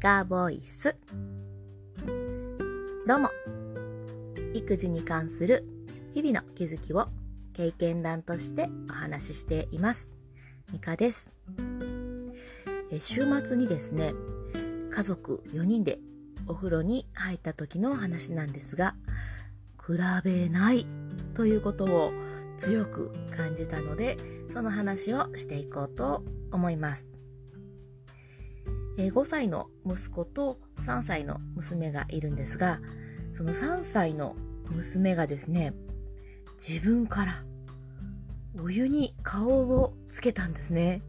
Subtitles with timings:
[0.00, 0.94] カボイス。
[3.04, 3.30] どうも。
[4.54, 5.64] 育児に関する
[6.14, 7.08] 日々の気づきを
[7.52, 10.12] 経験談としてお話ししています。
[10.72, 11.32] ミカです。
[12.92, 14.14] え週末にですね
[14.88, 15.98] 家族4人で
[16.46, 18.94] お風呂に入った時の話なんですが
[19.84, 20.86] 比べない
[21.34, 22.12] ということを
[22.56, 24.16] 強く感じたので
[24.52, 27.17] その話をしていこうと思います。
[29.06, 32.80] 5歳の息子と3歳の娘がいるんですが
[33.32, 34.34] その3歳の
[34.70, 35.72] 娘がですね
[36.58, 37.44] 自分から
[38.60, 41.02] お湯に顔をつけたんですね。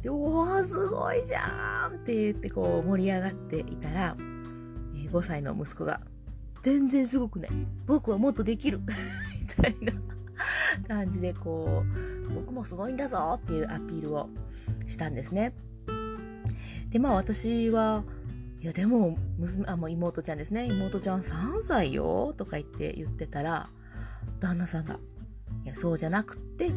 [0.00, 6.00] でおーすごいじゃんって言ってこう盛り上がっていたら5歳の息子が
[6.62, 7.50] 全然すごくない。
[7.86, 8.78] 僕はもっとできる。
[8.78, 8.86] み
[9.62, 9.92] たいな
[10.88, 11.84] 感じでこ
[12.28, 14.28] う僕もすごいんだぞっていうアピールを
[14.86, 15.54] したんですね。
[16.90, 18.04] でまあ私は
[18.60, 20.66] いやでも娘あもう妹ちゃんですね。
[20.66, 23.68] 妹ちゃん3歳よとか言って言ってたら
[24.40, 24.98] 旦那さんが
[25.64, 26.70] いやそうじゃなくって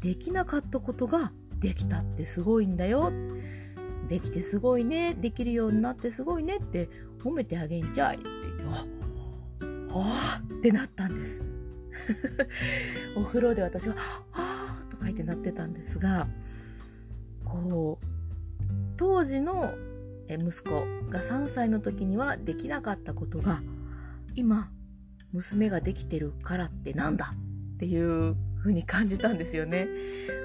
[0.00, 3.12] できなかったことができたってすごいんだよ。
[4.08, 6.88] できてすごいねできるようになってすごいねって
[7.22, 8.86] 褒めてあげんちゃいって言ってあ
[9.92, 11.42] あってなったんです。
[13.16, 13.94] お風呂で私は
[14.32, 16.28] 「ああ」とか言ってなってたんですが
[17.44, 18.09] こう
[19.00, 19.72] 当時の
[20.28, 23.62] 息子が3歳の時にはできなかったことが
[24.34, 24.70] 今
[25.32, 27.32] 娘ができてるからってなんだ
[27.76, 29.88] っていう風に感じたんですよね。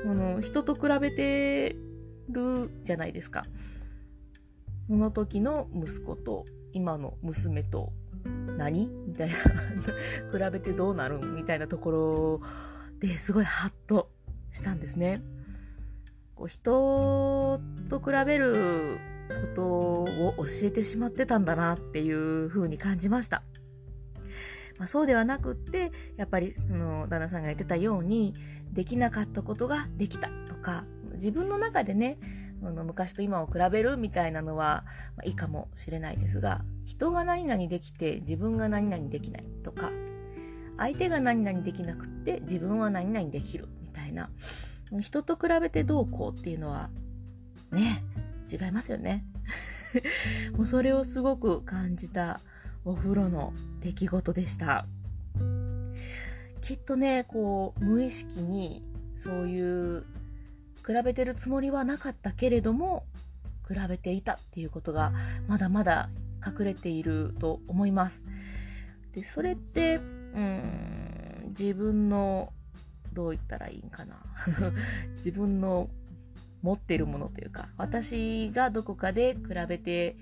[0.05, 1.75] あの人と比べて
[2.29, 3.43] るじゃないですか。
[4.87, 7.91] その時の息子と今の娘と
[8.57, 8.87] 何？
[8.87, 9.35] みたいな
[10.47, 12.41] 比べてどうなるみたいなところ
[13.01, 14.13] ですごいハッと
[14.49, 15.21] したんですね。
[16.35, 23.43] こう人と比べることを教えてしまってたんだなっていう風に感じました。
[24.77, 28.33] まあ、そうではなくってやっぱりその旦那さんが言ってたように
[28.73, 30.83] できなかったことができたとか
[31.13, 32.17] 自分の中でね
[32.61, 34.83] 昔と今を比べるみたいなのは、
[35.15, 39.91] まあ、いいかもしれないですが人が何々できて自分が何々できないとか
[40.77, 44.29] 相手が何々できなくって自分は何々できるみたいな
[44.99, 46.89] 人と比べてどうこうっていうのは
[47.71, 48.03] ね
[48.51, 49.25] 違いますよね。
[50.55, 52.39] もうそれをすごく感じた
[52.83, 54.85] お風呂の出来事でした。
[56.61, 58.83] きっとねこう無意識に
[59.17, 60.01] そういう
[60.85, 63.05] 比べてるつもりはなかったけれども
[63.67, 65.13] 比べていたっていうことが
[65.47, 66.09] まだまだ
[66.45, 68.23] 隠れていると思います。
[69.13, 69.99] でそれってう
[70.39, 72.51] ん自分の
[73.15, 74.21] どう言ったらいいんかな。
[75.17, 75.89] 自分の
[76.61, 80.15] 持ってるものというか私がどこかで比べて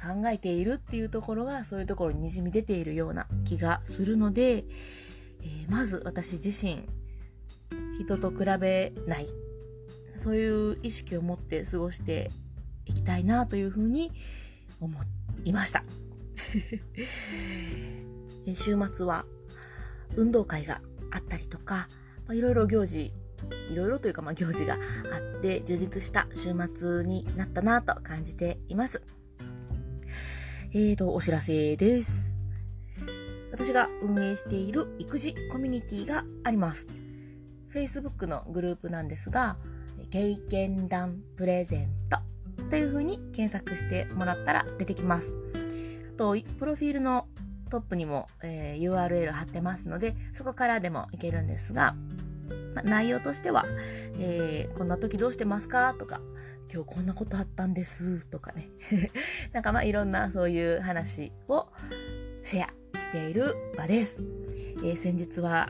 [0.00, 6.84] 考えているっていうところがそういうところににじみ出ているような気がするので、えー、まず私自身
[8.00, 9.26] 人と比べない。
[10.18, 12.30] そういう意識を持って過ごして
[12.86, 14.10] いきたいなというふうに
[14.80, 14.98] 思
[15.44, 15.84] いました。
[18.54, 19.24] 週末は
[20.16, 21.88] 運動会があったりとか、
[22.28, 23.12] まあ、いろいろ行事
[23.70, 24.78] いろいろというか、まあ、行事があ
[25.38, 29.02] って充実した週末になったなと感じています。
[30.72, 32.36] えーと、お知らせです。
[33.50, 36.86] 私が運営している育児コミュニティがあります。
[37.72, 39.56] Facebook のグループなんですが、
[40.10, 42.18] 経験談プレゼント
[42.70, 45.34] という風に検索してもらったら出てきます。
[46.14, 47.26] あと、プロフィールの
[47.70, 51.94] トップにも、えー、URL 貼ってますので、そこからでもいけるんですが、
[52.74, 53.64] ま内容としては、
[54.18, 55.94] えー、こんな時どうしてますか？
[55.98, 56.20] とか、
[56.72, 58.68] 今日こんなことあったんですとかね。
[59.52, 61.68] なんかまあいろんなそういう話を
[62.42, 64.22] シェアしている場です。
[64.78, 65.68] えー、先日は、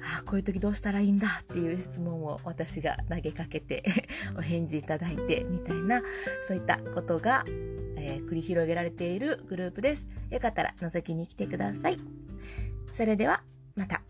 [0.00, 1.26] あこういう時どうしたらいいんだ？
[1.42, 3.82] っていう質問を私が投げかけて
[4.38, 6.02] お返事いただいてみたいな
[6.46, 7.44] そういったことが、
[7.96, 10.06] えー、繰り広げられているグループです。
[10.30, 11.98] よかったら覗きに来てください。
[12.92, 13.42] それでは
[13.74, 14.07] また。